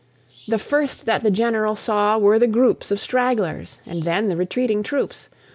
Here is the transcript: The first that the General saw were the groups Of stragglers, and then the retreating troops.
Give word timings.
The 0.47 0.57
first 0.57 1.05
that 1.05 1.21
the 1.21 1.29
General 1.29 1.75
saw 1.75 2.17
were 2.17 2.39
the 2.39 2.47
groups 2.47 2.89
Of 2.89 2.99
stragglers, 2.99 3.81
and 3.85 4.01
then 4.01 4.29
the 4.29 4.35
retreating 4.35 4.81
troops. 4.81 5.29